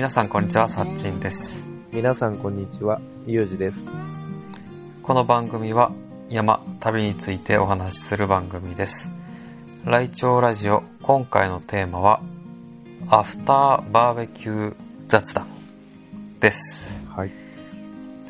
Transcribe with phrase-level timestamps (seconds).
[0.00, 1.66] 皆さんこんにちは、さっちんです。
[1.92, 3.84] 皆さんこんにちは、ゆうじです。
[5.02, 5.92] この番組は
[6.30, 9.12] 山、旅についてお話しする番組です。
[9.84, 12.22] ライチョウラジオ、今回のテーマは、
[13.10, 14.74] アフターバーベキュー
[15.08, 15.48] 雑談
[16.40, 17.06] です。
[17.14, 17.30] はい。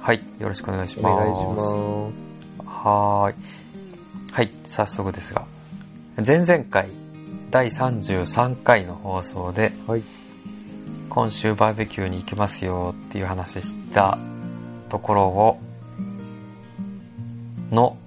[0.01, 1.25] はい、よろしくお願いしおます。
[1.25, 1.79] 願いします。
[2.67, 3.35] はーい。
[4.33, 5.47] はい、早速ですが、
[6.17, 6.89] 前々回、
[7.53, 10.03] 第33回の放送で、はい。
[11.11, 14.19] 今週バーベキューに行きますよっていう話した
[14.89, 15.59] ところを、
[17.71, 17.99] の、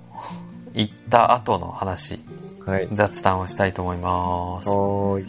[0.73, 2.19] 行った後の話、
[2.65, 2.87] はい。
[2.93, 4.69] 雑談をしたいと思います。
[4.69, 5.25] はーい。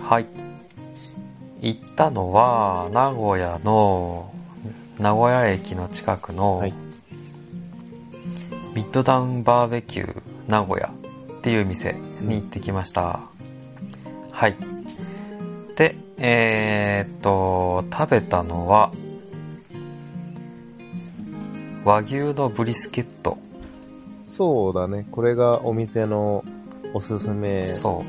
[0.00, 0.26] はい。
[1.60, 4.32] 行ったのは、名古屋の、
[4.98, 6.74] 名古屋駅の近くの、はい
[8.74, 10.92] ミッドタウンバーベキュー名古屋
[11.38, 13.20] っていう店に行ってきました。
[14.30, 14.69] はい。
[16.20, 18.92] で、えーっと、食べたのは、
[21.82, 23.38] 和牛のブリスケット。
[24.26, 25.06] そうだね。
[25.10, 26.44] これがお店の
[26.92, 27.64] おすすめ。
[27.64, 28.04] そ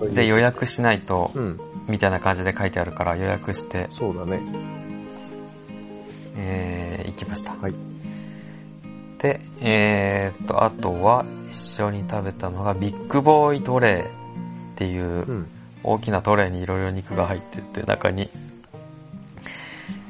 [0.00, 1.60] うで、予約しないと、うん。
[1.88, 4.40] みたいな感じで書いてあるから予約して、そうだね。
[6.36, 7.54] えー、行きました。
[7.54, 7.74] はい。
[9.18, 14.06] で、えーっと、あとは一緒に食べたのがビッグボーイトレーっ
[14.74, 15.46] ていううん。
[15.86, 18.28] 大きなトレーにいろいろ肉が入ってて、中に、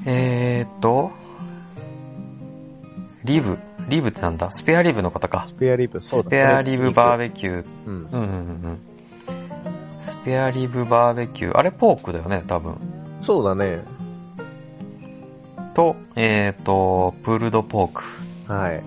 [0.07, 1.13] えーっと、
[3.25, 4.51] リブ、リブってなんだ？
[4.51, 5.55] スペアリブのことかス。
[5.55, 7.65] ペアリブ、そうだスペアリブバーベベキュー。
[7.87, 7.95] うん。
[7.95, 8.23] うんうんうんう
[8.69, 8.79] ん。
[10.01, 11.57] スペアリブバーベキュー。
[11.57, 12.77] あれポークだよね、多分。
[13.21, 13.83] そうだね。
[15.75, 18.83] と、えーっと、プールドポークはい。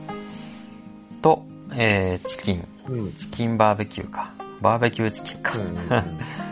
[1.22, 1.44] と、
[1.76, 2.68] えー、チキン。
[2.88, 3.00] うん。
[3.00, 4.34] うんチキンバーベキューか。
[4.62, 5.54] バーベキューチキンか。
[5.58, 6.20] うんうん。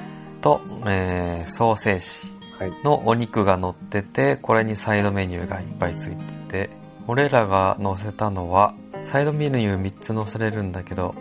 [0.48, 2.72] と、えー、ソーセージはい。
[2.84, 6.24] のお肉が乗ってて、これにサイドメニューがいっぱいついて
[6.68, 6.70] て、
[7.06, 11.14] 俺らが乗せたのは、サイドメニュー3つ乗せれるんだけど、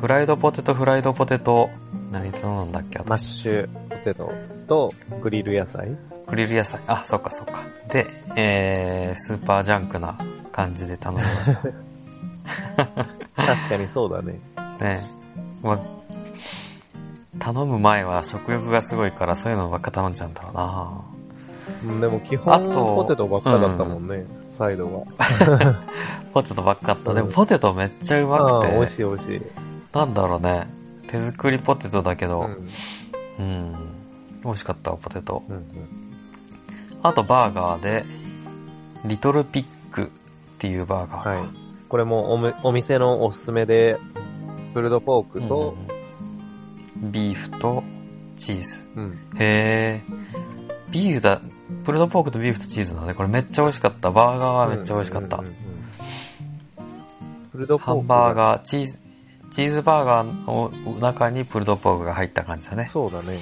[0.00, 1.70] フライドポテト、フライドポテト、
[2.10, 4.32] 何頼んだっけあとマッシュポテト
[4.66, 6.80] とグリル野菜グリル野菜。
[6.86, 7.62] あ、そっかそっか。
[7.90, 10.18] で、えー、スーパージャンクな
[10.50, 11.60] 感じで頼みました。
[13.46, 14.40] 確かにそうだね。
[14.80, 14.96] ね
[15.62, 15.78] まあ、
[17.42, 21.02] 頼む前は食欲がすごいからそういうのばっか頼んじゃうんだろうな
[21.84, 24.24] うんでも基あ本とポテトばっかだったもんね。
[24.56, 25.04] サイドは。
[26.32, 27.10] ポテトばっかあった。
[27.10, 29.42] うんでもポテトめっちゃうまああ、くて、美味しい美味しい。
[29.92, 30.68] なんだろうね。
[31.08, 32.48] 手作りポテトだけど、
[33.38, 33.44] うん。
[33.44, 33.74] うん、
[34.44, 35.42] 美味しかったわポテト。
[35.48, 35.64] うんうん。
[37.02, 38.04] あとバーガーで、
[39.04, 40.06] リトルピッグっ
[40.58, 41.38] ていうバーガー。
[41.40, 41.48] はい。
[41.88, 43.98] これもおむお店のおすすめで、
[44.74, 45.74] プルドポークうんと、
[47.02, 47.82] ビーフと
[48.36, 48.84] チーズ。
[48.96, 49.18] うん。
[49.38, 50.92] へー。
[50.92, 51.40] ビーフだ、
[51.84, 54.10] プルドポークとビーフとチーズなんで、これめっちゃ美味しかった。
[54.10, 55.38] バーガーはめっちゃ美味しかった。
[55.38, 55.72] うんうんうんうん
[57.52, 58.98] プルドポークハンバーガー、チーズ、
[59.50, 62.86] チーズバーガーの中にプルドポークが入った感じだね。
[62.86, 63.38] そうだね。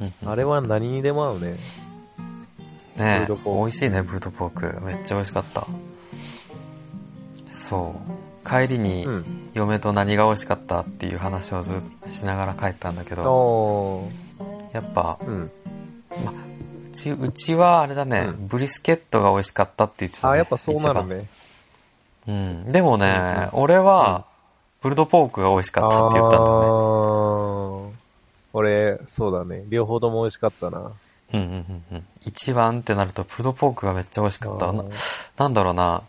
[0.00, 1.56] うんあれは何にでも合うね。
[2.96, 4.80] ねプルドポーク美味しいね、プルドポーク。
[4.82, 5.66] めっちゃ美味しかった。
[7.50, 8.31] そう。
[8.52, 9.50] 帰りにうん。
[9.54, 14.08] 嫁と何が美味しかったっていう話をずっとしながら帰ったんだけど。
[14.72, 15.42] やっぱ、うん。
[15.44, 15.50] う
[16.92, 20.34] ち、うちはあれだね、うんブリスケットが美味しかったって言ってた、ね。
[20.34, 21.26] あ、やっぱそうなる一ね。
[22.26, 22.36] 番。
[22.36, 22.72] うん。
[22.72, 24.26] でもね、うん俺は、
[24.80, 26.46] プルドポークが美味しかったって言ったんだ
[27.88, 27.92] ね。
[28.54, 29.64] 俺、そうだね。
[29.68, 30.78] 両方とも美味しかったな。
[30.78, 30.82] う
[31.38, 32.06] んうんうんうん。
[32.26, 34.72] 一番ってなると、プルドポークがめっちゃ美味しかった。
[34.72, 34.84] な
[35.38, 36.02] なんだろうな。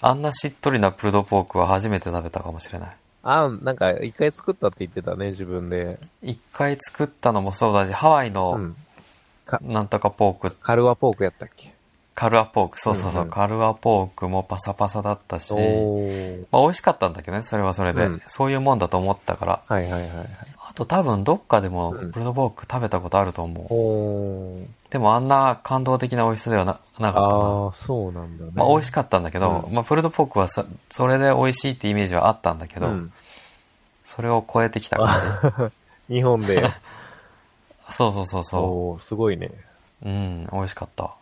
[0.00, 2.96] あんなしっとりなプルドポークは初めて食べたかもしれない。
[3.22, 5.98] あ、なんか一回作ったって言ってたね、自分で。
[6.22, 8.76] 一回作ったのもそうだし、ハワイうのん。
[9.62, 11.72] なんとかポーク、カルワポークやったっけ？
[12.14, 15.52] カルアポーク、そうそうそう、うんうんカルアポークもパサパサだったし。
[16.50, 18.06] まあ美味しかったんだけどね、それはそれで。
[18.06, 19.62] うんそういうもんだと思ったから。
[19.66, 20.28] はいはいはいはい。
[20.76, 23.66] あと多分どっかでもうんプルドポーク食べたことあると思う。
[23.70, 24.66] おー。
[24.90, 27.44] でもあんな感動的な美味しさではななかったな。
[27.44, 28.50] ああ、そうなんだね。
[28.54, 33.12] まあ美味しかったんだけど、うんまあプルドポークはさそれで美味しいってイメージはあったんだけど、うん。
[34.04, 35.70] それを超えてきた感
[36.08, 36.12] じ。
[36.14, 36.70] 日本で。
[37.88, 39.50] そうそうそうそおー、すごいね。
[40.04, 40.08] う。
[40.10, 41.14] うん、美味しかった。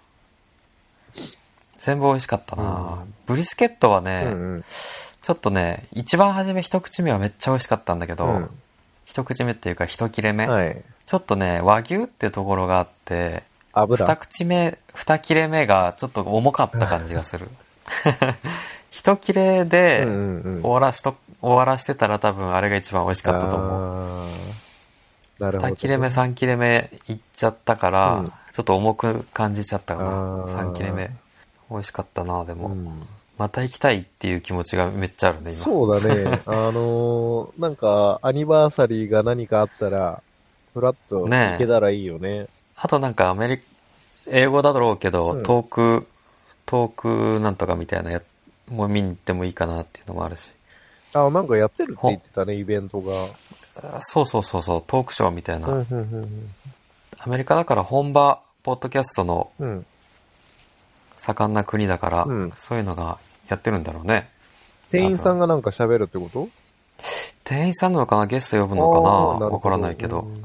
[1.79, 4.65] 全部美味しかったな、うんブリスケットはうね、んうん。
[5.23, 8.51] ちょっとね、一番初め一口目はめっちゃ美味しかったんだけど、うん
[9.05, 10.83] 一口目っていうか一切れ目、はい。
[11.07, 13.43] ちょっとね、和牛ってところがあって、
[13.73, 14.07] 油。
[14.07, 17.49] 二口目、二切れ目がちょっと重かった感じがする。
[18.91, 24.29] 一切れでうんうんうん終わらしと、終わらしてたら多分あれが一番美味しかったと思う。
[24.29, 24.29] あ
[25.41, 25.73] なるほど。
[25.75, 30.11] 2切れ目、3切れ目いっちゃったから、うんちょっと重く感じちゃったかな。
[30.11, 31.11] あー3切れ目。
[31.69, 32.69] 美味しかったな、でも。
[32.69, 33.07] うん
[33.37, 35.65] また行きたいっていう気持ちがめっちゃあるね、今。
[35.65, 36.41] そうだね。
[36.47, 40.23] あのーなんか、アニバーサリーが何かあったら、
[40.73, 42.47] フラッと行けたらいいよね。
[42.77, 43.65] あとなんかアメリカ、
[44.27, 46.07] 英語だろうけど、うんトーク、
[46.67, 48.23] トークなんとかみたいなや、
[48.69, 50.53] もう見に行ってもいいかなっていうのもあるし。
[51.13, 53.27] あ、なんかやってるって言ってたね、イベントが。
[53.83, 55.69] あそうそうそうそう、トークショーみたいな。
[55.69, 56.51] うん、うん、うん
[57.19, 59.51] アメリカだから本場、ポッドキャストの。
[61.17, 63.19] 盛んな国だから、うんそういうのが
[63.49, 64.29] やってるんだろうね。
[64.91, 66.49] 店員さんがなんか喋るってこと？
[67.45, 69.47] 店員さんなのかなゲスト呼ぶのかな？
[69.49, 70.45] わからないけど、うん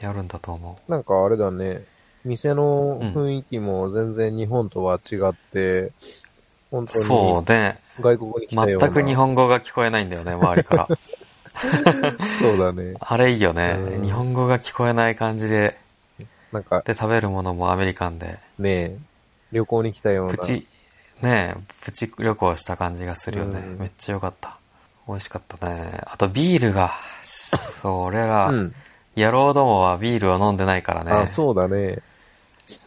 [0.00, 1.82] やるんだと思なんかあれだね。
[2.22, 5.90] 店の雰囲気も全然日本とは違って、
[6.70, 6.86] 本う。
[6.86, 7.78] 当にそうね。
[8.00, 8.88] 外国に来たような。
[8.88, 10.88] 全く日本語が聞こえないんだよね、 周りから。
[12.38, 12.94] そうだね。
[13.00, 14.00] あれいいよねう。
[14.00, 15.78] ん日本語が聞こえない感じで、
[16.52, 18.98] なんかで、食べるものもアメリカンで、ね、
[19.52, 20.32] 旅行に来たような。
[20.34, 20.66] プチ、
[21.22, 23.60] ねえ、プチ旅行した感じがするよね。
[23.60, 24.58] うんめっちゃよかった。
[25.08, 26.00] 美味しかったね。
[26.06, 26.92] あとビールが、
[27.22, 28.74] そう、俺ら、うん。
[29.16, 31.12] 野郎どもはビールを飲んでないからね。
[31.12, 32.00] あ、そうだね。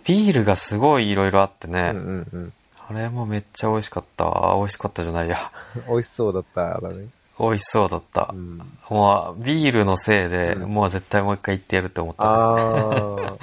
[0.06, 1.92] ビールがすごい色々あってね。
[1.96, 2.54] うんうんうん。
[2.88, 4.56] あれもめっちゃ美味しかったわ。
[4.58, 5.52] 美味しかったじゃないや。
[5.88, 7.08] 美味しそうだっただね。
[7.40, 8.36] 美味しそうだったう。
[8.36, 8.58] ん。
[8.90, 12.24] もう、ビールのせいで、うんもう絶対もう一回行ってやるって思った。
[12.26, 13.38] あー。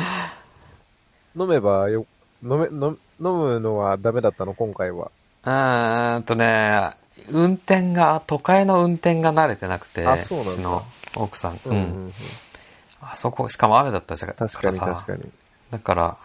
[1.38, 2.06] 飲めばよ、
[2.42, 5.10] 飲め、飲飲むのはダメだったの今回は。
[5.44, 6.92] うーんとね、
[7.30, 10.82] 運転が、都会の運転が慣れてなくて、あそうなんだちの
[11.16, 11.60] 奥さん。
[11.64, 11.72] うん。
[11.72, 12.12] うんうん。
[13.00, 14.32] あそこ、しかも雨だったじゃん。
[14.34, 15.32] 確かにらさ確かに。
[15.70, 16.16] だから、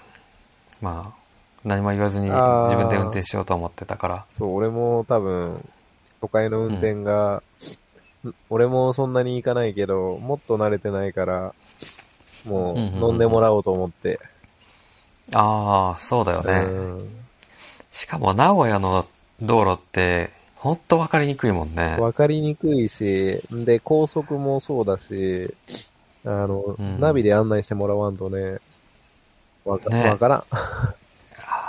[0.82, 1.22] まあ、
[1.64, 4.26] 何も言わずにあー自分で運転しようと思ってたから。
[4.38, 5.64] そう、俺も多分、
[6.20, 7.44] 都会の運転が、
[8.50, 11.54] 俺もそんなに行かないけど、もっと慣れてないから、
[12.46, 14.20] もううんうんうん飲んでもらおうと思って。
[15.34, 16.52] ああ、そうだよね。
[16.60, 17.18] うん
[17.92, 19.06] しかも名古屋の
[19.42, 21.98] 道路って、ほんとわかりにくいもんね。
[22.00, 25.54] わかりにくいし、で、高速もそうだし、
[26.24, 28.60] あの、うんナビで案内してもらわんとね、
[29.66, 30.44] わか、ねわからん。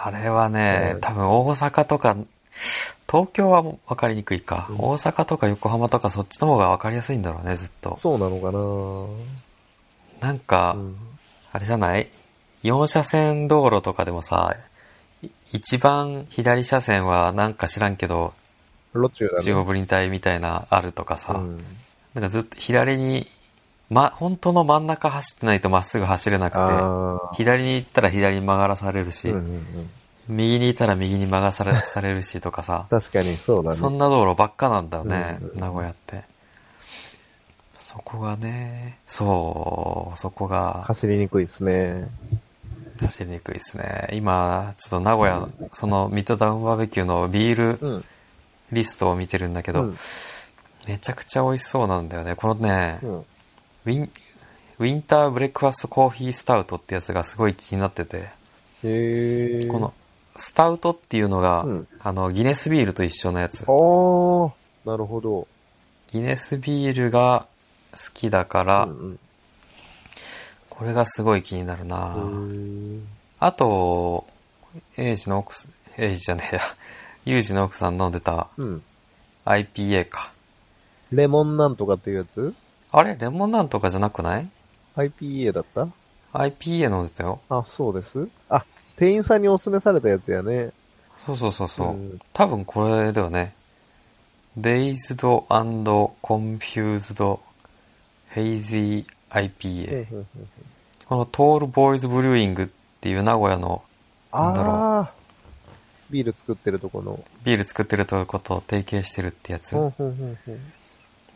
[0.04, 2.16] あれはねう、ん多分大阪とか、
[3.10, 7.96] 東京はわかりにくいか、うん大阪とか横浜とかそっちの方がわかりやすいんだろうね、ずっと。
[7.96, 8.38] そうなの
[10.20, 10.96] かなんか、なうん。
[11.52, 12.08] あれじゃない？
[12.62, 14.56] 4車線道路とかでもさ、
[15.22, 18.32] い一番左車線はなんか知らんけど、
[18.92, 19.44] ロチューだね。
[19.44, 21.58] 中央分離帯みたいなあるとかさ、うん。
[22.14, 23.26] なんかずっと左に、
[23.90, 26.54] ま、本当の真ん中走ってないとまっすぐ走れなく
[27.32, 27.36] て。
[27.36, 29.90] 左に行ったら左に曲がらされるし、うんうんうん。
[30.28, 33.76] 右に行ったら右に曲がされされるしとかさ、 確かに、そうだね。
[33.76, 36.22] そんな道路ばっかなんだよね、うんうん名古屋って。
[37.78, 42.08] そこがね、そう、そこが走りにくいですね。
[43.00, 44.08] 走りにくいですね。
[44.12, 48.04] 今、ちょっと名古屋、そのミッドタウンバーベキューのビールうん。
[48.72, 49.96] リストを見てるんだけど、うん。
[50.88, 52.34] めちゃくちゃ美味しそうなんだよね。
[52.34, 53.10] このね、うん。
[53.18, 54.10] ウィン、
[54.78, 58.30] ウィンターブレックファストコーヒースタウトってやつがすごい気になってて、
[58.82, 59.66] へえ。
[59.66, 59.92] この、
[60.36, 63.64] スタウトっていうのが、うんあの、ギネスビールと一緒のやつあ。
[63.64, 65.46] あ、なるほど。
[66.12, 67.46] ギネスビールが
[67.92, 69.18] 好きだから、うん
[70.82, 73.06] これがすごい気になるな、うん。
[73.38, 74.26] あと、
[74.96, 76.60] エイジの奥す、エイジじゃねえや、
[77.24, 78.82] ユージの奥さん飲んでたうん。
[79.44, 80.32] IPA か。
[81.12, 82.52] レモンなんとかっていうやつ？
[82.90, 83.16] あれ？
[83.16, 84.48] レモンなんとかじゃなくない
[84.96, 85.86] ?IPA だった
[86.32, 87.40] ?IPA 飲んでたよ。
[87.48, 88.26] あ、そうです。
[88.48, 88.64] あ、
[88.96, 90.72] 店員さんにおすすめされたやつやね。
[91.16, 91.88] そうそうそうそう。
[91.90, 93.54] うん多分これだよね。
[94.58, 97.38] Dazed and Confused
[98.34, 100.06] Hazy IPA。
[101.12, 102.68] このトールボーイズブリューイングっ
[103.02, 103.82] ていう名古屋の
[104.32, 105.12] なんだろうああ。
[106.08, 107.22] ビール作ってるとこの。
[107.44, 109.92] ビール作ってるとこと提携してるってやつの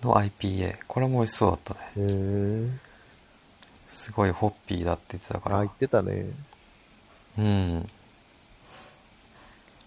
[0.03, 0.79] IPA。
[0.89, 1.81] これも美味しそうだったね。
[1.95, 2.71] へえ。
[3.91, 5.69] すごいホッピーだって言ってたかあ、ら言。
[5.69, 6.25] ってたね。
[7.37, 7.87] うん。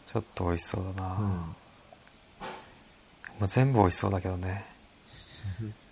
[0.05, 1.25] ちょっと美味しそうだな、うん。
[1.25, 1.55] も
[3.41, 4.65] う全部美味しそうだけどね。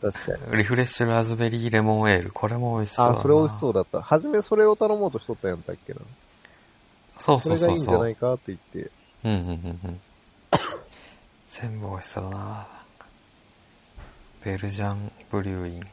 [0.00, 0.56] 確かに。
[0.58, 2.30] リフレッシュラズベリーレモンエール。
[2.30, 3.18] これも美味しそうだな。
[3.18, 4.02] あ、それ美味しそうだった。
[4.02, 6.00] はじめそれを頼もうとしとったやんだっけな。
[7.18, 8.10] そうそそうそうそれがいいんじゃなう。
[8.10, 8.90] いかって言って。
[9.24, 10.00] うんうんうんうん。
[11.48, 12.66] 全部美味しそうだな
[14.44, 15.86] ベルジャンブリューイング。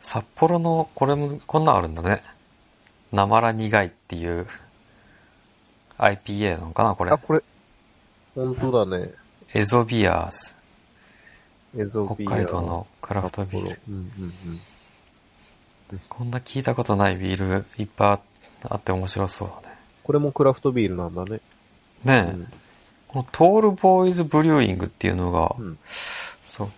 [0.00, 2.22] 札幌の、これも、こんなんあるんだね。
[3.10, 4.46] なまら苦いっていう
[5.98, 7.18] IPA なのかなこれあ、。
[7.18, 7.42] これ。
[8.34, 9.12] 本当だね。
[9.54, 10.54] エゾビアーズ。
[11.74, 13.80] 北海道のクラフトビール。
[13.88, 14.34] うんうん
[15.92, 16.00] うん。
[16.08, 18.18] こんな聞いたことないビールいっぱい
[18.68, 19.76] あって面白そうだね。
[20.02, 21.40] これもクラフトビールなんだね。
[22.04, 22.52] ねえ、うん。
[23.08, 25.78] このトールボーイズブリューイングっていうのが、うん。
[26.46, 26.70] そう、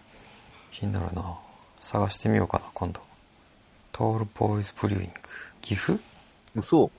[0.73, 1.39] 気になるな。
[1.81, 3.01] 探してみようかな、今度。
[3.93, 5.13] トールボーイズブリューイング。
[5.63, 5.99] 岐阜？
[6.55, 6.91] 嘘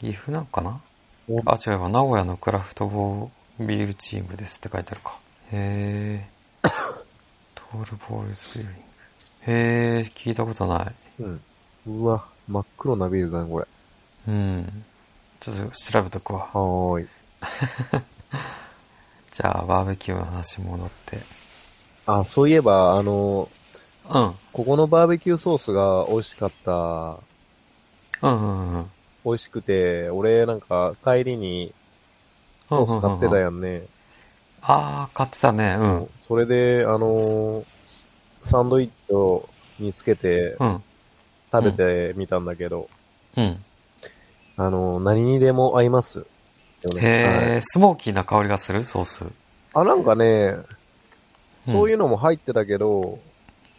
[0.00, 0.80] 岐阜なんかな？
[1.28, 5.18] おあ、違えば、名古屋のクラフトボービールチームですって書いてあるか。
[5.52, 6.39] へえ。
[7.70, 9.52] トールボーイズビールイング。
[9.52, 11.22] へえ、聞いたことない。
[11.22, 11.40] うん。
[11.86, 13.66] うわ、真っ黒なビールだね、これ。
[14.26, 14.84] うん。
[15.38, 16.40] ちょっと調べとくわ。
[16.40, 17.08] はーい。
[19.30, 21.20] じゃあ、バーベキューの話戻って。
[22.06, 23.48] あ、そういえば、あの、
[24.08, 24.34] うん。
[24.52, 26.72] ここのバーベキューソースが美味しかった。
[26.72, 28.90] うんうんうん。
[29.24, 31.72] 美味しくて、俺なんか帰りに
[32.68, 33.84] ソース買ってたやんね。
[34.62, 35.76] あー、買ってたね。
[35.78, 36.08] うん。
[36.26, 37.64] それで、あのー
[38.42, 39.48] サンドイッチを
[39.78, 40.82] につけてうん。
[41.52, 42.88] 食べてみたんだけど、
[43.36, 43.64] うん。
[44.56, 46.24] あのー何にでも合います。
[46.98, 48.84] へはいえ、スモーキーな香りがする？
[48.84, 49.26] ソース。
[49.74, 50.56] あ、なんかね、
[51.66, 52.04] そういうの。
[52.04, 53.18] のも入ってたけど、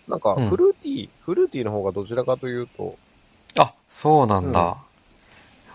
[0.07, 2.95] なんかうんフルーティー、フルーティーの方がどちらかというと、
[3.59, 4.77] あ、そうなんだ。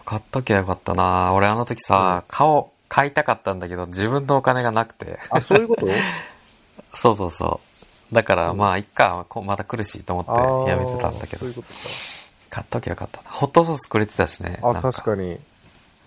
[0.05, 5.19] 買っときゃよかったな俺あの時さ、顔、買いたかったんだけど、自分のお金がなくて。
[5.31, 5.87] あ、そういうこと？
[6.95, 7.61] そうそうそ
[8.11, 8.15] う。
[8.15, 11.69] だから、うんまあ、いっか、こまた来るしと思ってやめてたんだけどそうい、うこと
[12.51, 13.31] 買っときゃよかったな。
[13.31, 14.59] ホットソースくれてたしね。
[14.63, 14.71] か。
[14.71, 15.39] あ、なん確かに。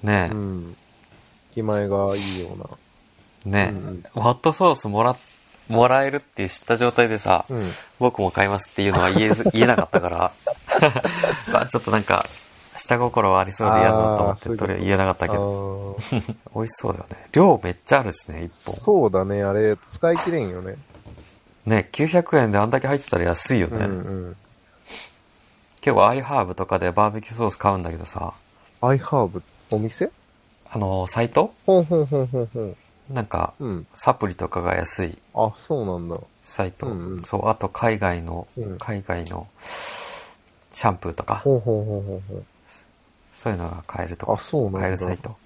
[0.04, 0.78] ねうん。
[1.54, 2.66] 気前がいいような。
[3.46, 5.16] え、ねえ、うんホットソースもら、
[5.68, 7.72] もらえるって知った状態でさ、うん。
[8.00, 10.32] 僕も買いますっていうのは言えず、言えなかったから、
[11.52, 12.26] まあちょっとなんか、
[12.80, 17.28] 下心はありそうで嫌だなと思って、あーそういうこととりあえず言えなかったあけど、ー美味しそうだよね。
[17.32, 18.76] 量めっちゃあるしね、一本。
[18.76, 20.76] そうだね、あれ、使い切れんよね。
[21.66, 23.78] ね、900円であんだけ入ってたら安いよね。
[23.78, 24.36] うんうん。
[25.82, 28.34] 結構アイハーブとかでバーベキューソース買うんだけどさ、
[28.82, 30.10] アイハーブ、お店？
[30.72, 31.54] あの、サイト？
[31.66, 32.76] ほんほんほんほんほん。
[33.10, 33.88] なんか、うん。
[33.96, 36.18] サプリとかが安いあ、そうなんだ。
[36.42, 36.86] サイト。
[36.88, 39.48] うんうんそう、あと海外の、うん海外の
[40.72, 42.46] シャンプーとか、ほんほんほんほんほん。
[43.40, 44.80] そういうのが買えるとあ、か、そうなんだ。
[44.80, 45.38] 買えるサイト。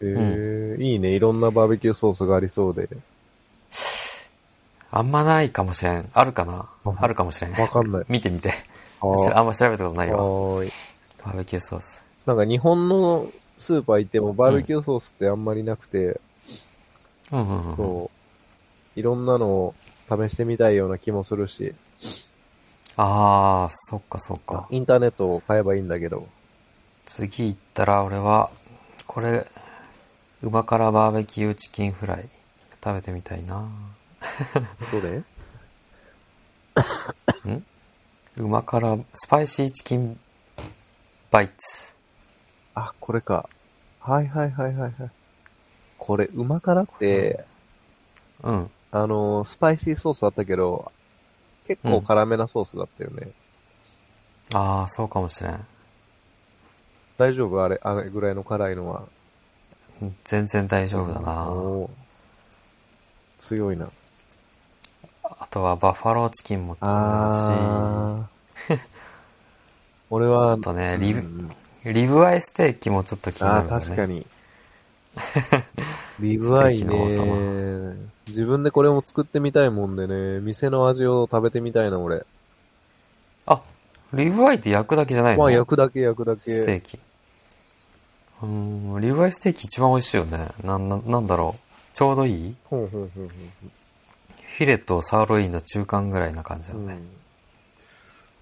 [0.00, 1.10] えー、いいね。
[1.10, 2.88] いろんなバーベキューソースがありそうで。
[4.90, 6.08] あんまないかもしれん。
[6.14, 6.66] あるかな？
[6.86, 7.52] ああるかもしれん。
[7.52, 8.04] わかんない。
[8.08, 8.54] 見てみて。
[9.00, 10.22] は あんま調べたことないーわ。
[10.24, 10.72] はーい。
[11.22, 12.02] バーベキューソース。
[12.24, 16.18] なんか日本のスーパー行ってもバーベキューソースってあんまりなくて、
[17.30, 17.76] うんうんうん。
[17.76, 18.10] そ
[18.96, 18.98] う。
[18.98, 19.74] いろんなのを
[20.08, 21.74] 試してみたいような気もするし、
[22.96, 24.66] あー、そっかそっか。
[24.70, 26.26] インターネットを買えばいいんだけど。
[27.06, 28.50] 次行ったら俺は、
[29.06, 29.46] これ、
[30.42, 32.28] うま辛バーベキューチキンフライ
[32.84, 33.66] 食べてみたいな
[34.92, 35.22] どれ？
[38.36, 40.20] うま辛、スパイシーチキン
[41.30, 41.94] バイツ。
[42.74, 43.48] あ、これか。
[44.00, 45.10] はいはいはいはいはい。
[45.98, 47.44] これ、うま辛って、
[48.42, 48.70] うん。
[48.92, 50.92] あのー、スパイシーソースあったけど、
[51.66, 53.30] 結構辛めなソースだったよね。
[54.54, 55.66] あー、そうかもしれん。
[57.18, 57.62] 大丈夫？
[57.62, 59.02] あれ、あれぐらいの辛いのは。
[60.24, 61.50] 全然大丈夫だな
[63.40, 63.88] 強いな。
[65.22, 68.78] あとはバッファローチキンも気になあー。
[70.10, 71.48] 俺は、あとねリブ
[71.84, 73.70] リブアイステーキもちょっと気になるね。
[73.70, 74.26] 確かに。
[76.20, 77.06] リブアイね。
[78.28, 82.24] 自分でこれも作ってみたいもんでね、店の味を食べてみたいな、俺。
[83.46, 83.62] あ、
[84.12, 85.42] リブアイって焼くだけじゃないの？
[85.44, 86.52] まあ、焼くだけ焼くだけ。
[86.52, 86.98] ステーキ。
[88.42, 88.48] うー
[88.98, 90.48] ん、リブアイステーキ一番美味しいよね。
[90.64, 91.60] なん、ななんだろう。
[91.94, 92.56] ちょうどいい？
[92.64, 96.94] ほんほんほんほんフィレとサーロインの中間ぐらいな感じだよね。
[96.94, 97.08] うん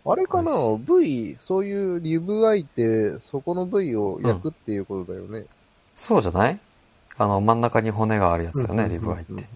[0.07, 0.53] あれかな？
[0.79, 5.47] 部位、そういうリブアイって、そこの部位を焼くっていうことだよね。
[5.97, 6.59] そうじゃない？
[7.17, 9.49] あの、真ん中に骨があるやつだよね、リブアイっうんうんて。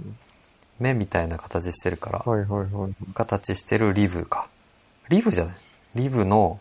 [0.81, 2.95] 目みたいな形してるから、はいはいはい。
[3.13, 4.49] 形してるリブか。
[5.11, 5.55] リブじゃない？
[5.97, 6.59] リブの、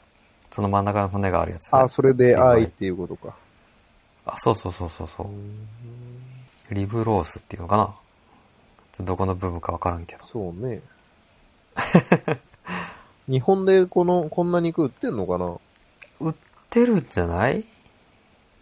[0.52, 1.80] その真ん中の骨があるやつ、ね。
[1.80, 3.36] あ、それで愛っていうことか。
[4.28, 6.74] あ、そうそうそうそうそう。
[6.74, 9.06] リブロースっていうのかな？
[9.06, 10.26] どこの部分かわからんけど。
[10.26, 10.82] そうね。
[13.28, 15.58] 日本でこの、こんな肉売ってんのかな？
[16.20, 16.34] 売っ
[16.70, 17.64] てるんじゃない？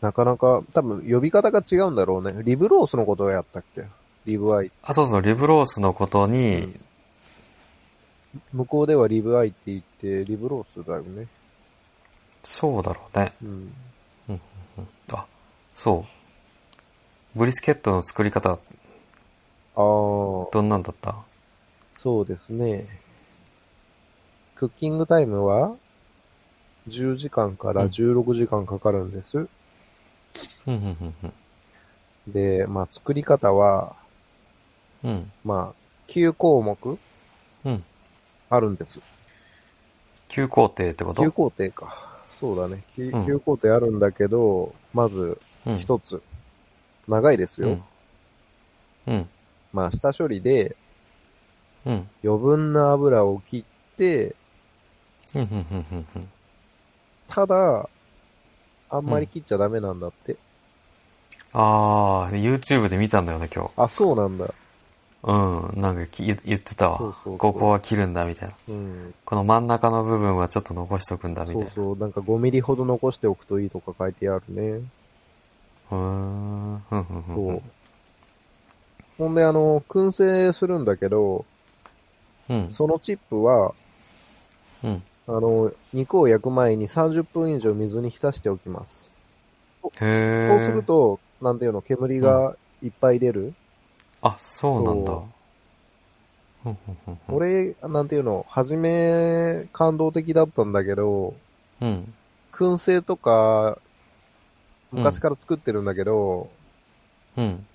[0.02, 2.42] なかなか、多分呼び方が違うんだろうね。
[2.44, 3.86] リブロースのことをやったっけ？
[4.26, 4.72] リブアイ。
[4.84, 6.82] あ、そうそう、リブロースのことに、うん
[8.52, 11.26] 向こうではリブアイって言って、リブロースだよね。
[12.44, 13.34] そうだろうね。
[13.42, 13.74] うん。
[15.76, 16.06] あ、そ
[17.36, 17.38] う。
[17.38, 18.60] ブリスケットの作り方、ああ、
[19.76, 21.16] どんなんだった？
[21.94, 22.86] そうですね。
[24.56, 25.76] クッキングタイムは
[26.88, 29.48] ？10時間から16時間かかるんです。
[32.28, 33.96] で、まあ作り方は、
[35.04, 35.12] うん。
[35.12, 37.00] うん、まあ、9項目
[37.66, 37.84] うん。
[38.50, 39.02] あるんです。
[40.30, 42.16] 旧工程ってこと？9工程か。
[42.40, 42.84] そうだね。
[42.98, 45.38] 9, うん9工程あるんだけど、まずうん。
[45.80, 46.22] 一つ。
[47.08, 47.80] 長いですよ。
[49.08, 49.14] うん。
[49.14, 49.30] うん。
[49.74, 50.76] まあ下処理で
[51.86, 52.10] うん。
[52.24, 54.36] 余分な油を切って、
[55.36, 55.66] うん。
[57.28, 57.90] ただ、
[58.90, 60.38] あんまり切っちゃダメなんだって。
[61.54, 63.72] あー、YouTube で見たんだよね、今日。
[63.78, 64.54] あ、そうなんだ。
[65.24, 66.98] うん、なんか言ってたわ。
[66.98, 68.56] そうそうそうここは切るんだ、みたいな。
[68.70, 69.14] うん。
[69.24, 71.70] この真ん中の部分はちょっと残しとくんだ、みたいな。
[71.70, 71.98] そうそう。
[71.98, 74.82] なんか5ミリほど残しておくといいとか書いてあるね。
[75.90, 77.62] そう。
[79.18, 81.46] ほんで、あの、燻製するんだけど、
[82.50, 82.70] うん。
[82.72, 83.74] そのチップは、
[84.84, 85.04] うん。
[85.28, 89.10] あの、肉を焼く前に30分以上水に浸しておきます。
[89.82, 93.54] そうすると、なんていうの、煙がいっぱい出る。
[94.22, 95.28] あ、そうなんだそ。
[96.66, 96.78] うんうん
[97.08, 101.34] うんうん俺、なんていうの、初め感動的だったんだけど、
[101.82, 102.14] うん。
[102.54, 103.80] 燻製とか、
[104.96, 106.50] 昔から作ってるんだけど、
[107.38, 107.66] うん。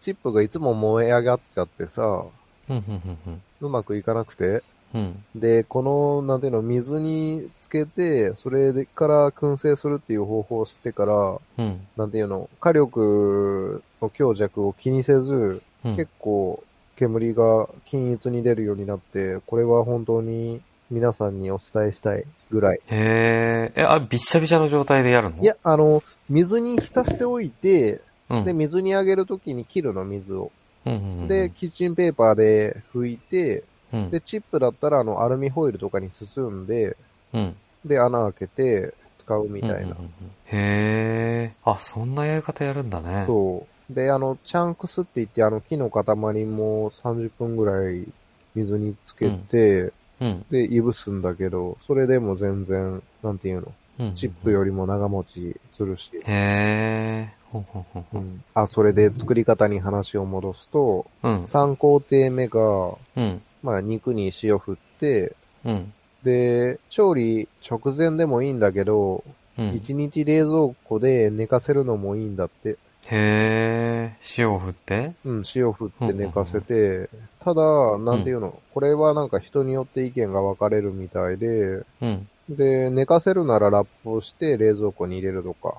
[0.00, 2.30] チップがいつも燃え上がっちゃってさ、うん。
[2.68, 3.18] うん。
[3.26, 4.62] うんうまくいかなくて。
[4.94, 5.24] うん。
[5.34, 11.86] で、この、なんていうの、水につけて、それでから燻製するっていう方法を知ってから、うん。
[11.96, 15.96] なんていうの、火力の強弱を気にせず、うん。
[15.96, 16.62] 結構
[16.96, 22.80] 煙が均一に出るようになって、これは本当に皆さんにお伝えしたいぐらい。
[22.86, 23.80] へー。
[23.80, 25.42] え、あ、びっしゃびしゃの状態でやるの？
[25.42, 28.44] いや、、あの、水に浸しておいて、うん。
[28.44, 30.52] で、水にあげるときに切るの、水を。
[30.84, 36.96] うんうんうん、で、キッチンペーパーで拭いて、うん、で、チップだったら、あの、アルミホイルとかに包んで、
[37.32, 37.56] うん。
[37.84, 39.76] で、穴開けて使うみたいな。
[39.76, 40.10] うんうんうんうん
[40.46, 41.70] へー。
[41.70, 43.24] あ、そんなやり方やるんだね。
[43.26, 43.94] そう。
[43.94, 46.04] で、あの、チャンクスって言って、あの、木の塊
[46.44, 48.06] も30分ぐらい
[48.54, 50.44] 水につけて、うん。
[50.50, 54.14] で、いぶすんだけど、それでも全然、なんていうの、うん。
[54.14, 56.10] チップよりも長持ちするし。
[56.24, 57.46] へー。
[57.50, 58.18] ほんほんほんほ。
[58.18, 58.44] うんん。
[58.54, 61.44] あ、それで作り方に話を戻すと、うん。
[61.44, 63.42] 3工程目が、うん。
[63.62, 65.92] まあ、肉に塩振って、うん。
[66.22, 69.22] で、調理直前でもいいんだけど、
[69.58, 69.70] うん。
[69.70, 72.76] 1日冷蔵庫で寝かせるのもいいんだって。
[73.10, 74.42] へー。
[74.42, 75.12] 塩を振って？
[75.24, 77.08] うん、塩振って寝かせて、
[77.40, 82.28] ただ、なんていうの、これはなんか人によって意見が分かれるみたいで、うん。
[82.48, 85.74] で、寝かせるならラップをして冷蔵庫に入れるとか、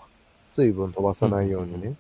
[0.54, 1.94] 水分飛ばさないようにね。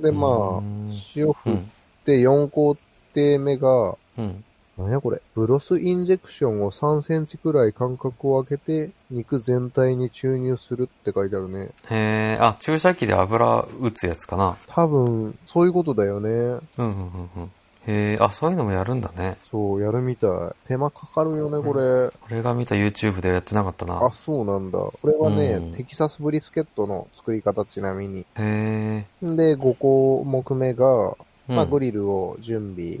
[0.00, 1.70] で、まうあん、塩振っうん。
[2.04, 2.76] て4工
[3.14, 4.44] 程目が、うん。
[4.76, 11.70] なんやこれ、ブロスインジェクションを3センチくらい間隔を空けて、肉全体に注入するって書いてあるね。
[11.90, 12.44] へー。
[12.44, 14.56] あ、注射器で油打つやつかな。
[14.66, 16.30] 多分、そういうことだよね。
[16.30, 16.60] うん。
[16.78, 16.86] うん。
[16.86, 17.30] うん。
[17.36, 17.50] うん。
[17.86, 18.24] へー。
[18.24, 19.36] あ、そういうのもやるんだね。
[19.50, 20.30] そう、やるみたい。
[20.66, 22.10] 手間かかるよね、これ。
[22.30, 24.10] 俺が見た YouTube でやってなかったなあ、。
[24.12, 24.78] そうなんだ。
[24.78, 28.26] これはね、うんテキサスブリスケットの作り方ちなみに。
[28.36, 29.36] へー。
[29.36, 31.16] で、5項目目が、
[31.48, 33.00] うんまあ、グリルを準備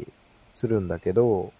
[0.54, 1.52] するんだけど、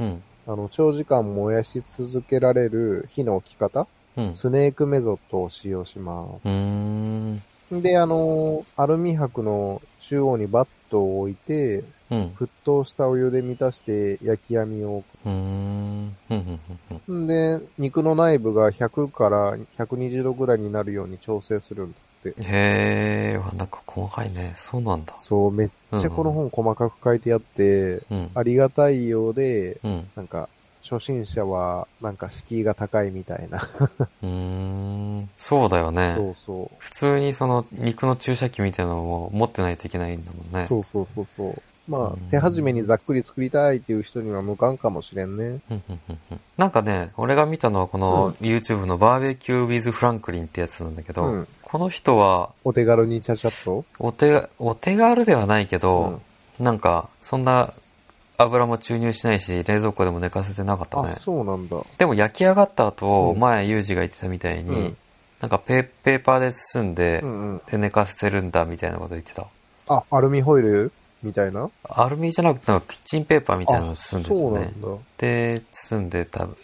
[0.00, 0.22] うん。
[0.46, 3.86] あの、長時間燃やし続けられる火の置き方、
[4.16, 4.34] うん。
[4.34, 7.42] スネークメソッドを使用しまうーん。
[7.68, 7.82] す。
[7.82, 12.32] で、あの、アルミ箔の中央にバットを置いて、うん。
[12.36, 16.16] 沸騰したお湯で満たして焼き網を置うーん。
[17.08, 17.12] う。
[17.12, 22.34] んで、肉の内部が100から120度ぐらいになるように調整するんだって。
[22.42, 23.56] へー。
[23.56, 24.52] なんか細かいね。
[24.54, 25.14] そうなんだ。
[25.18, 28.30] そう、めっちゃこの本細かく書いてあって、うん。
[28.34, 30.08] ありがたいようで、うん。
[30.16, 30.48] なんか、
[30.82, 33.58] 初心者は、なんか敷居が高いみたいな。
[34.22, 35.28] うーん。
[35.36, 36.14] そうだよね。
[36.16, 36.76] そうそう。
[36.78, 40.66] 普通にその肉の注射器みたいなのを持ってないといけないんだもんね。
[40.66, 41.62] そうそうそうそう。
[41.88, 45.44] まあうん、手始めにざっくり作りたいっていう人には無関かもしれんね。
[45.44, 51.48] うんうんうんうんなんかね、俺が見たのはこの YouTube のバーベキュー with フランクリンってやつなんだけど、うん。
[51.70, 53.84] この人はお手軽にちゃちゃっと。
[54.00, 56.20] お手、お手軽ではないけど、
[56.58, 57.72] なんかそんな
[58.38, 61.20] 油も注入しないし、冷蔵庫でも寝かせてなかったねあ、。
[61.20, 61.76] そうなんだ。
[61.96, 64.96] でも焼き上がった後、うん前ユージが言ってたみたいに、うん
[65.40, 67.60] なんかペペーパーで包んで、うんうん。
[67.70, 69.46] で寝かせてるんだみたいなこと言ってた。
[69.88, 71.70] あ、アルミホイルみたいな？
[71.84, 74.72] アルミじゃなくてなんかキッチンペーパーみたいなのあ、包んでそうなたね。
[74.76, 74.88] んだ。
[75.16, 76.56] で、包んで多分、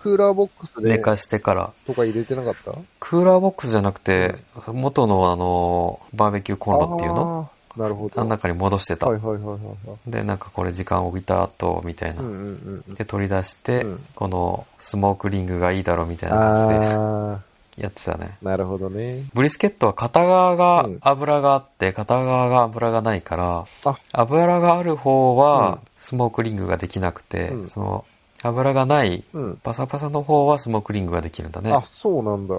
[0.00, 2.72] クーラーボックスで寝かしてから、とか入れてなかった？
[3.00, 7.50] クーラーボックスじゃなくて、元のあの、バーベキューコンロっていうの？
[7.54, 8.20] あなるほど。
[8.20, 9.06] あん中に戻してた。
[9.06, 10.10] はいはいはいはいはい。
[10.10, 12.22] で、なんかこれ時間置いた後、みたいな。
[12.22, 12.94] うんうんうん。
[12.94, 17.40] で、取り出して、うんこのスモークリングがいいだろうみたいな感じであ
[17.76, 18.36] やってたね。
[18.42, 19.24] ー、なるほどね。
[19.32, 28.04] ブリスケットは片側がうん油があって、片側が油がないから、あ油がある方はうんスモークリングができなくて、うんその
[28.42, 29.56] 油がないうん。
[29.62, 31.82] パサパサの方はスモークリングができるんだねあ、。
[31.82, 32.54] そうなんだ。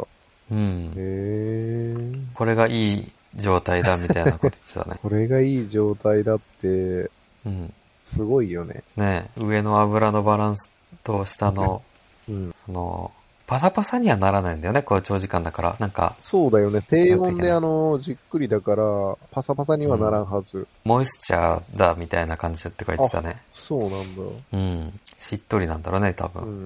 [0.51, 0.93] うん。
[0.95, 2.25] へー。
[2.33, 4.99] これがいい状態だみたいなこと言ってたね。
[5.03, 7.09] これがいい状態だって、
[7.45, 7.73] うん。
[8.05, 8.83] すごいよね。
[8.97, 10.71] ねえ上の油のバランス
[11.03, 11.81] と下の、
[12.27, 12.55] うん。
[12.65, 13.11] その、
[13.49, 15.75] パサパサにはならないんだよね、これ長時間だから。
[15.79, 16.83] なんか、そうだよね。
[16.87, 18.83] 低温であの、じっくりだから、
[19.31, 20.67] パサパサにはならんはず。
[20.83, 23.41] モイスチャーだみたいな感じって書いてたね。
[23.51, 24.21] そうなんだ。
[24.53, 24.99] うん。
[25.17, 26.43] しっとりなんだろうね、多分。
[26.43, 26.63] うんうんうん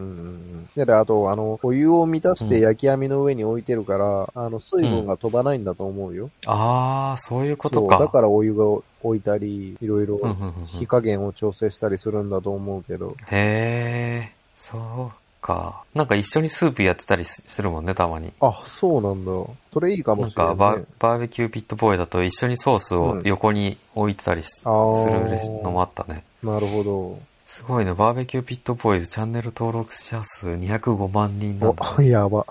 [0.76, 0.86] うん。
[0.86, 6.32] で、あと、あの、お湯を満たして焼き網の上に置いてるから、あの、水分が飛ばないんだと思うよ。
[6.48, 7.98] あー、そういうことそう、か。
[7.98, 13.16] だからお湯が置いたり、いろいろうんうんうんうん火加減を調整したりするんだと思うけど。
[13.32, 15.84] へー、そうか。
[15.94, 18.34] なんか一緒にスープやってたりすするもんね、たまに。
[18.40, 19.32] あ、そうなんだ。
[19.72, 20.86] それいいかもなんしれない、かね。
[20.98, 24.72] バ、バーベキューピットボーイだと一緒にソースを横に置いてたりす,、る
[25.62, 26.24] のもあったね。
[26.42, 27.20] なるほど。
[27.46, 32.48] すごいね、バーベキューピットボーイズチャンネル登録者数205万人なんだ、お、やば。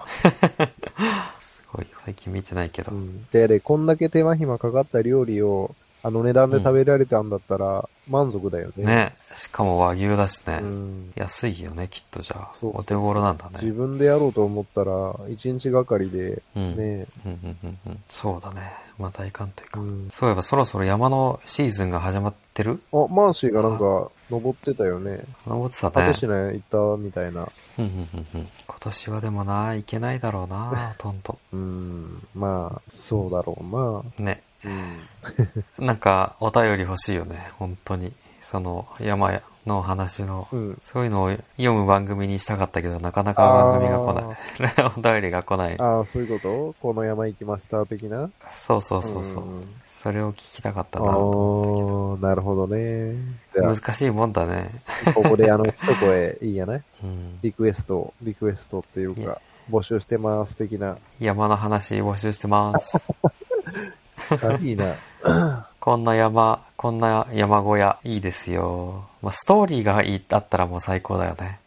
[1.41, 1.87] すごい。
[2.05, 2.93] 最近見てないけど。
[2.93, 3.27] うん。
[3.33, 8.85] で、で、こんだけ手間暇かかった料理を、あの値段で食べられたんだったら、満足だよね。
[8.85, 9.17] ね。
[9.33, 10.59] しかも和牛だしね。
[10.61, 11.13] うん。
[11.15, 12.51] 安いよね、きっとじゃあ。
[12.55, 13.73] そうお手頃なんだ自ね。
[13.73, 16.77] 分でやろうと思ったら、一日がかりで、うん。
[16.77, 18.03] ね、うんうんうんうん。
[18.09, 18.73] そうだね。
[18.99, 19.81] まあ大寒というか。
[19.81, 20.09] うん。
[20.11, 22.83] そういえばそろそろ山のシーズンが始まってる？
[22.93, 25.23] あ、マーシーがなんか、登ってたよね。
[25.47, 26.19] 登ってたね果て。
[26.19, 27.49] しない行ったみたいな。
[27.79, 31.39] うんうんうんうん今年はでもな、行けないだろうな、ほとんど。
[31.53, 32.27] うん。
[32.35, 34.25] まあ、そうだろうな。
[34.25, 34.43] ね。
[34.65, 35.87] うん。
[35.87, 38.13] なんか、お便り欲しいよね、本当に。
[38.41, 40.79] その、山の話の、うん。
[40.81, 44.93] そういうのを読む番組にしたかったけど、なかなか番組が来ない。
[44.97, 45.81] お便りが来ない。
[45.81, 46.75] ああ、そういうこと？
[46.81, 48.31] この山行きました、的な？
[48.51, 49.45] そうそうそうそう。
[49.45, 51.07] んそれを聞きたかったな。
[51.13, 53.15] ー、なるほどね。
[53.55, 54.71] 難しいもんだね。
[55.07, 57.39] あ、ここであの、一声いいやないうん。
[57.43, 60.97] リクエスト、リクエストっていうか、募集してます、的な。
[61.21, 63.07] 山の話募集してます。
[64.31, 65.67] あ、いいな。
[65.81, 69.05] こんな山、こんな山小屋、いいですよ。
[69.21, 71.59] まあ、ストーリーがいいあったらもう最高だよね。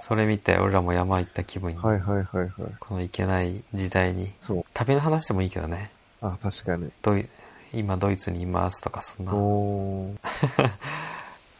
[0.00, 1.78] それ見て、俺らも山行った気分に。
[1.78, 2.50] はいはいはいはい。
[2.78, 4.32] この行けない時代に。
[4.40, 4.64] そう。
[4.74, 5.90] 旅の話でもいいけどね。
[6.20, 6.90] あ、確かに。
[7.00, 7.26] ドイ
[7.72, 9.32] 今ドイツにいますとか、そんな。
[9.32, 10.16] 聞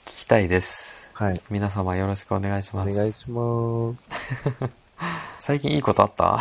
[0.04, 1.09] きたいです。
[1.12, 1.40] はい。
[1.50, 2.96] 皆様よろしくお願いしおます。
[2.96, 3.94] 願いしま
[5.40, 6.40] 最近いいことあった？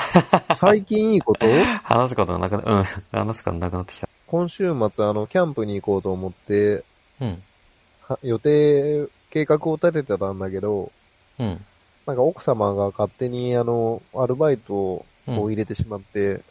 [0.56, 0.60] す。
[0.60, 1.46] 最近いいこと？
[1.84, 2.84] 話すことがなくな、うん。
[3.12, 4.08] 話すことなくなってきた。
[4.28, 6.84] 今週末、あの、キャンプに行こうと思って、
[7.22, 7.42] うん。
[8.08, 10.92] は予定、計画を立ててたんだけど、
[11.40, 11.66] うん。
[12.06, 15.36] なんか奥様が勝手にあの、アルバイトをうん。
[15.50, 16.42] 入れてしまって、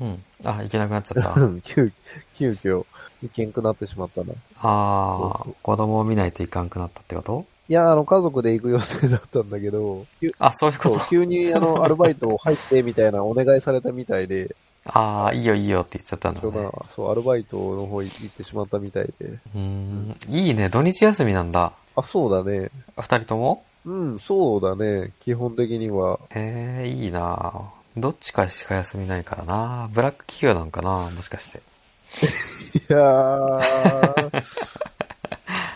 [0.00, 0.22] うん。
[0.44, 1.34] あ、行けなくなっちゃった。
[1.64, 1.90] 急、
[2.36, 2.84] 急遽、
[3.22, 4.32] 行けんくなってしまったな。
[4.60, 7.46] ああ、子供を見ないといかんくなったってこと？
[7.68, 11.00] いや、あの、家族で行く予定だったんだけど、急 あ、そういうこと？
[11.10, 14.54] 急にあの、アルバイト入ってみたいなお願いされたみたいで、
[14.86, 16.50] ああ、いいよいいよって言っちゃったんだね。
[16.50, 19.26] どそう、アルバイトの方行ってしまったみたいで。
[19.26, 20.16] うーん。
[20.30, 20.70] いいね。
[20.70, 21.72] 土日休みなんだ。
[21.94, 22.70] あ、そうだね。
[22.96, 23.62] 二人とも？
[23.84, 25.12] うん、そうだね。
[25.20, 26.18] 基本的には。
[26.30, 31.60] へえ、いいなどっちかしか休みないからなブラック企業なんかなもしかして。
[32.78, 34.42] いやー。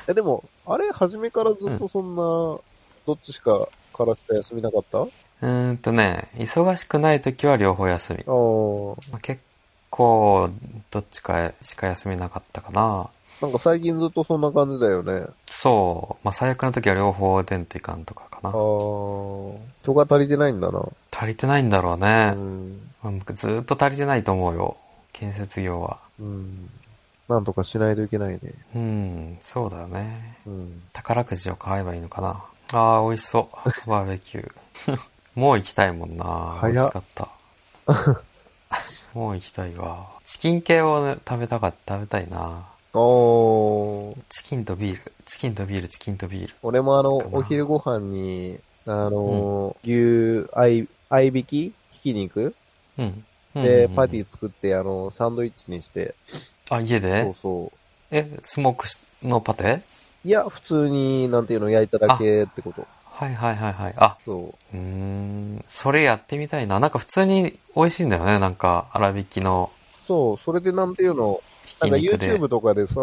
[0.09, 4.99] え、でも、あれ、初めからずっとそんな、どっちしか、からしか休みなかった？
[4.99, 8.25] あうーんとね、忙しくない時は両方休み。
[8.27, 9.43] まあ結
[9.91, 10.49] 構、
[10.91, 13.09] どっちかしか休みなかったかな
[13.41, 15.27] なんか最近ずっとそんな感じだよね。
[15.47, 16.25] そう。
[16.25, 18.53] まあ、最悪の時は両方出んといかんとかかあな。
[18.53, 19.57] ー。
[19.83, 20.81] 人が足りてないんだな。
[21.11, 22.27] 足りてないんだろううね。
[22.31, 22.91] ん。
[23.03, 24.77] まあずーっと足りてないと思うよ。
[25.13, 25.99] 建設業は。
[26.21, 26.71] うん。
[27.29, 28.41] なんとかしないといけないね。
[28.75, 30.37] うん、そうだよね。
[30.47, 30.83] うん。
[30.93, 32.45] 宝くじを買えばいいのかな。
[32.73, 33.49] ああ、美味しそ
[33.87, 33.91] う。
[33.91, 34.99] バーベキュー。
[35.35, 36.61] もう行きたいもんな。
[36.63, 37.29] 美味しかった。
[39.15, 40.09] もう行きたいわ。
[40.25, 42.67] チキン系を、ね、食べたかった、食べたいな。
[42.95, 44.17] おー。
[44.29, 45.13] チキンとビール。
[45.25, 46.55] チキンとビール、チキンとビール。
[46.63, 51.73] 俺もあのお昼ご飯に、あのー、牛、合い、合いびき？
[51.93, 52.55] ひき肉？
[52.99, 53.25] うん。
[53.55, 54.25] で、パティ。
[54.25, 56.15] ィ作って、あの、サンドイッチにして、
[56.73, 57.23] あ、家で？
[57.23, 57.79] そうそう。
[58.11, 59.83] え、スモークしのパテ？
[60.25, 62.87] いや、普通に、なんていうの、焼いただけってこと。
[63.05, 63.95] はいはいはいはい。
[63.99, 65.65] あ、そうーん。
[65.69, 66.81] それやってみたいな。
[66.81, 68.39] なんか普通に美味しいんだよね。
[68.39, 69.71] なんか、粗挽きの。
[70.05, 70.07] う。
[70.07, 71.43] そう、それでなんていうの、
[71.81, 71.97] なんか。
[71.97, 73.01] YouTube とかでさ、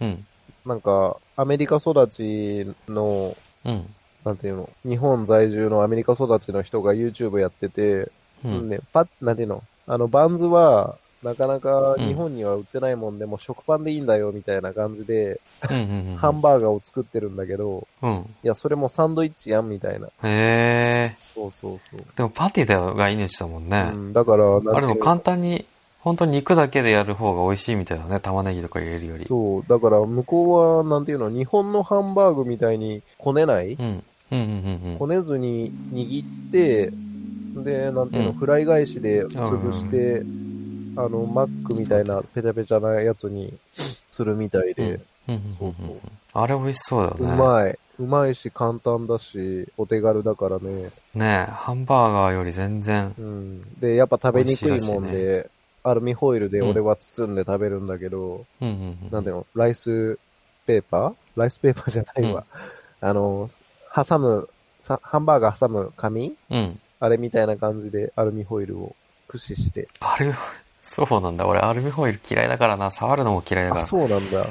[0.00, 0.26] うん。
[0.64, 3.94] なんか、アメリカ育ちの、うん。
[4.24, 8.10] なんていうの、日本在住のアメリカ育ちの人が YouTube やってて、
[8.44, 8.70] うん。
[8.70, 16.16] ね、パッ、なんていうの、あの、バンズは、なかなかうん日本には売ってないもんで、もう食パンでいいんだよ、みたいな感じで、うんうんうん。
[16.16, 18.26] ハンバーガーを作ってるんだけど、うん。
[18.42, 20.08] いや、それもサンドイッチやん、みたいな。
[20.08, 21.16] へえ。
[21.34, 22.06] そうそうそう。
[22.16, 23.90] でもパティだよが命だもんね。
[23.92, 25.64] うん、だから、あれも簡単に、
[26.00, 28.18] 本当に肉だけでやる方が美味しいみたいだね。
[28.18, 29.24] 玉ねぎとか入れるより。
[29.24, 34.02] そう、だから向こうは、なんていうの、日本のハンバーグみたいにこねない、うん。
[34.32, 36.92] うんうんうんこねずに握って、
[37.62, 40.22] で、なんていうの、うんフライ返しで潰して、
[40.96, 43.52] あの、マックみたいなペチャペチャなやつに
[44.12, 45.00] するみたいで。
[46.34, 47.36] あれ美味しそうだようね。
[47.36, 47.78] まい。
[47.98, 50.90] うまいし、簡単だし、お手軽だからね。
[51.14, 53.14] ねえ、ハンバーガーより全然。
[53.18, 53.80] うん。
[53.80, 55.48] で、やっぱ食べにくいもんで、
[55.84, 59.10] アルミホイルでうん俺は包んで食べるんだけど、うんうんうん。
[59.10, 60.18] なんていうの、ライス
[60.66, 61.14] ペーパー？
[61.36, 62.44] ライスペーパーじゃないわ。
[63.00, 63.50] あの、
[63.94, 64.48] 挟む、
[64.80, 66.34] さハンバーガー挟む紙？
[66.50, 66.80] うん。
[66.98, 69.88] あれみたいな感じでアルミホイルを駆使して。
[70.00, 70.32] アルミ、
[70.82, 71.46] そうなんだ。
[71.46, 72.90] 俺アルミホイル嫌いだからな。
[72.90, 73.86] 触るのも嫌いだかあ、ら。
[73.86, 74.46] そうなんだ。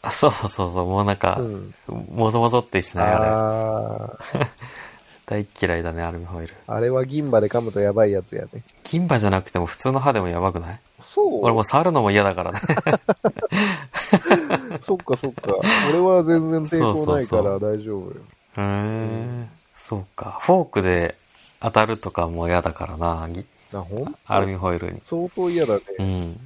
[0.00, 0.86] あそうそうそう。
[0.86, 1.74] もうなんかう、ん。
[2.14, 3.26] もぞもぞってしないあれ。
[3.28, 4.18] あ
[5.26, 6.54] 大嫌いだね、アルミホイル。
[6.54, 8.62] ー、あれは銀歯で噛むとやばいやつやね。
[8.84, 10.80] 銀歯じゃなくても普通の歯でもやばくない？
[11.02, 12.60] そう俺もう触るのも嫌だからね。
[14.80, 15.54] そっかそっか。
[15.90, 18.12] 俺は全然抵抗ないからそう大丈夫よ。
[18.56, 19.48] うーん。
[19.74, 20.38] そうか。
[20.40, 21.14] フォークで
[21.60, 23.28] 当たるとかも嫌だからな。
[23.72, 25.00] ぎあ、ほんアルミホイルに。
[25.04, 25.82] 相当嫌だね。
[25.98, 26.40] うん。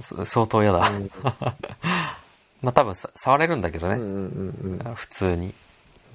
[0.00, 0.88] そ相当嫌だ。
[0.88, 1.10] うん
[2.62, 3.96] まあ多分さ触れるんだけどね。
[3.96, 4.08] うんうん
[4.62, 4.94] うんうん。
[4.94, 5.52] 普通に。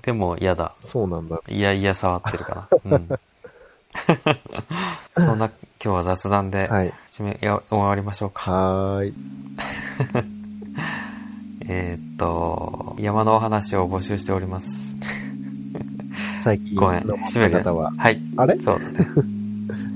[0.01, 0.73] でも嫌だ。
[0.83, 1.39] そうなんだ。
[1.47, 2.91] いやいや触ってるかな。
[2.91, 3.09] うん。
[5.25, 5.45] そんな
[5.83, 6.93] 今日は雑談で、はい。
[7.07, 8.51] 締め、や終わりましょうか。
[8.51, 9.13] はーい。
[11.71, 14.97] えーっと、山のお話を募集しております。
[16.43, 17.91] 最近ごめん、の締める方は。
[17.97, 18.19] はい。
[18.37, 18.59] あれ？
[18.59, 19.07] そうだね。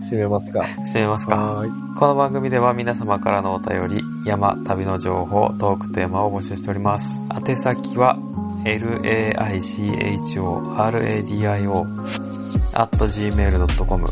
[0.04, 0.60] 閉めますか。
[0.60, 1.66] 締めますか。
[1.98, 7.22] この番組では皆様からのお便り、山、旅の情報、トークテーマを募集しております。
[7.34, 8.18] 宛先は、
[8.64, 9.04] laichoradio
[12.74, 14.06] at gmail.com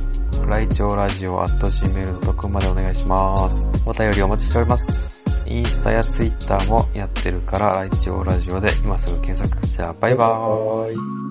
[0.48, 3.68] 来庁ラジオ at gmail.com までお願いします。
[3.86, 5.26] お便りお待ちしております。
[5.46, 9.68] インスタやツイッターもやってるから、来庁ラジオで今すぐ検索。
[9.68, 10.40] じゃあ、バイバ。
[10.88, 11.31] ーイ。